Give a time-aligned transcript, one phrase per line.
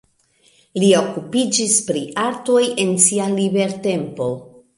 [0.83, 4.33] Li okupiĝis pri artoj en sia libertempo.